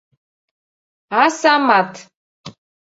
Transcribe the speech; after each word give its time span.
Асамат! 1.21 1.93